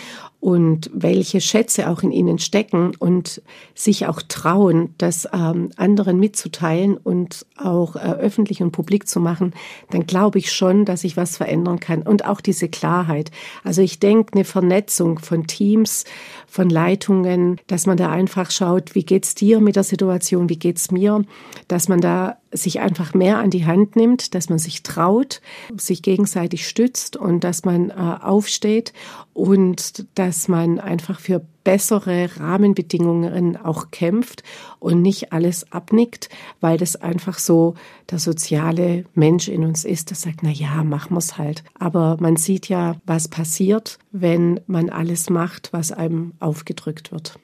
und 0.40 0.88
welche 0.95 1.40
Schätze 1.40 1.88
auch 1.88 2.02
in 2.02 2.12
ihnen 2.12 2.38
stecken 2.38 2.92
und 2.99 3.42
sich 3.75 4.07
auch 4.07 4.23
trauen, 4.23 4.95
das 4.97 5.28
ähm, 5.33 5.71
anderen 5.76 6.21
mitzuteilen 6.21 6.97
und 6.97 7.45
auch 7.57 7.97
äh, 7.97 7.99
öffentlich 7.99 8.62
und 8.62 8.71
publik 8.71 9.09
zu 9.09 9.18
machen, 9.18 9.52
dann 9.90 10.07
glaube 10.07 10.38
ich 10.38 10.52
schon, 10.52 10.85
dass 10.85 11.02
ich 11.02 11.16
was 11.16 11.37
verändern 11.37 11.80
kann. 11.80 12.02
Und 12.02 12.25
auch 12.25 12.40
diese 12.40 12.68
Klarheit. 12.68 13.33
Also 13.64 13.83
ich 13.83 13.99
denke, 13.99 14.35
eine 14.35 14.45
Vernetzung 14.45 15.18
von 15.18 15.49
Teams, 15.49 16.04
von 16.49 16.71
Leitungen, 16.71 17.61
dass 17.67 17.87
man 17.87 17.97
da 17.97 18.11
einfach 18.11 18.50
schaut, 18.50 18.95
wie 18.95 19.05
geht's 19.05 19.35
dir 19.35 19.61
mit 19.61 19.76
der 19.76 19.85
Situation, 19.85 20.49
wie 20.49 20.59
geht's 20.59 20.90
mir, 20.90 21.23
dass 21.69 21.88
man 21.88 22.00
da 22.00 22.38
sich 22.50 22.81
einfach 22.81 23.12
mehr 23.12 23.38
an 23.38 23.50
die 23.50 23.67
Hand 23.67 23.95
nimmt, 23.97 24.35
dass 24.35 24.49
man 24.49 24.59
sich 24.59 24.83
traut, 24.83 25.43
sich 25.76 26.02
gegenseitig 26.02 26.67
stützt 26.67 27.17
und 27.17 27.45
dass 27.45 27.64
man 27.64 27.90
äh, 27.90 27.95
aufsteht 27.95 28.95
und 29.35 30.07
dass 30.14 30.49
man 30.49 30.81
einfach 30.81 31.21
für 31.21 31.45
bessere 31.68 32.30
Rahmenbedingungen 32.38 33.58
auch 33.58 33.90
kämpft 33.90 34.42
und 34.78 35.02
nicht 35.02 35.34
alles 35.34 35.70
abnickt, 35.70 36.30
weil 36.62 36.78
das 36.78 36.97
einfach 36.97 37.38
so 37.38 37.75
der 38.10 38.19
soziale 38.19 39.04
Mensch 39.12 39.49
in 39.49 39.66
uns 39.66 39.84
ist, 39.84 40.08
der 40.08 40.16
sagt, 40.16 40.38
na 40.43 40.49
ja, 40.49 40.82
machen 40.82 41.14
wir's 41.14 41.36
halt. 41.36 41.64
Aber 41.78 42.16
man 42.21 42.36
sieht 42.36 42.71
ja, 42.71 42.97
was 43.04 43.28
passiert, 43.28 43.99
wenn 44.12 44.60
man 44.66 44.88
alles 44.88 45.28
macht, 45.28 45.75
was 45.75 45.93
einem 45.93 46.32
aufgedrückt 46.40 47.12
wird. 47.12 47.38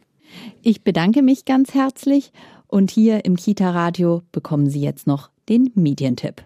Ich 0.62 0.80
bedanke 0.80 1.20
mich 1.20 1.44
ganz 1.44 1.74
herzlich 1.74 2.32
und 2.66 2.90
hier 2.90 3.26
im 3.26 3.36
Kita 3.36 3.72
Radio 3.72 4.22
bekommen 4.32 4.70
Sie 4.70 4.80
jetzt 4.80 5.06
noch 5.06 5.28
den 5.50 5.70
Medientipp. 5.74 6.42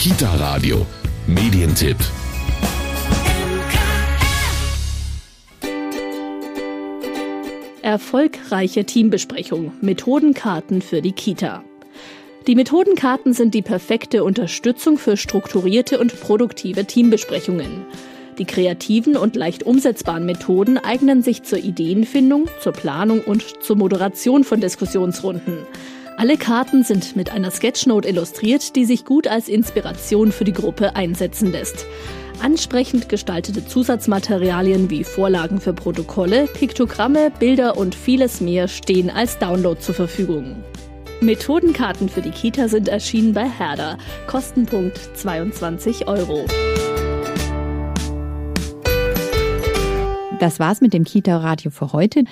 Kita 0.00 0.34
Radio 0.34 0.84
Medientipp. 1.28 1.98
Erfolgreiche 7.84 8.86
Teambesprechung. 8.86 9.72
Methodenkarten 9.82 10.80
für 10.80 11.02
die 11.02 11.12
Kita. 11.12 11.62
Die 12.46 12.54
Methodenkarten 12.54 13.34
sind 13.34 13.52
die 13.52 13.60
perfekte 13.60 14.24
Unterstützung 14.24 14.96
für 14.96 15.18
strukturierte 15.18 15.98
und 15.98 16.18
produktive 16.18 16.86
Teambesprechungen. 16.86 17.84
Die 18.38 18.46
kreativen 18.46 19.18
und 19.18 19.36
leicht 19.36 19.64
umsetzbaren 19.64 20.24
Methoden 20.24 20.78
eignen 20.78 21.22
sich 21.22 21.42
zur 21.42 21.58
Ideenfindung, 21.58 22.48
zur 22.62 22.72
Planung 22.72 23.20
und 23.20 23.62
zur 23.62 23.76
Moderation 23.76 24.44
von 24.44 24.62
Diskussionsrunden. 24.62 25.58
Alle 26.16 26.38
Karten 26.38 26.84
sind 26.84 27.16
mit 27.16 27.32
einer 27.32 27.50
Sketchnote 27.50 28.08
illustriert, 28.08 28.76
die 28.76 28.86
sich 28.86 29.04
gut 29.04 29.26
als 29.26 29.46
Inspiration 29.46 30.32
für 30.32 30.44
die 30.44 30.54
Gruppe 30.54 30.96
einsetzen 30.96 31.52
lässt. 31.52 31.84
Ansprechend 32.42 33.08
gestaltete 33.08 33.66
Zusatzmaterialien 33.66 34.90
wie 34.90 35.04
Vorlagen 35.04 35.60
für 35.60 35.72
Protokolle, 35.72 36.46
Piktogramme, 36.46 37.30
Bilder 37.38 37.76
und 37.76 37.94
vieles 37.94 38.40
mehr 38.40 38.68
stehen 38.68 39.10
als 39.10 39.38
Download 39.38 39.80
zur 39.80 39.94
Verfügung. 39.94 40.56
Methodenkarten 41.20 42.08
für 42.08 42.20
die 42.20 42.30
Kita 42.30 42.68
sind 42.68 42.88
erschienen 42.88 43.32
bei 43.32 43.48
Herder. 43.48 43.98
Kostenpunkt 44.26 44.98
22 45.14 46.06
Euro. 46.08 46.44
Das 50.40 50.58
war's 50.58 50.80
mit 50.80 50.92
dem 50.92 51.04
Kita-Radio 51.04 51.70
für 51.70 51.92
heute. 51.92 52.24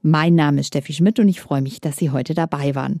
Mein 0.00 0.34
Name 0.34 0.60
ist 0.60 0.68
Steffi 0.68 0.94
Schmidt 0.94 1.18
und 1.18 1.28
ich 1.28 1.40
freue 1.40 1.60
mich, 1.60 1.80
dass 1.80 1.96
Sie 1.96 2.10
heute 2.10 2.32
dabei 2.32 2.74
waren. 2.74 3.00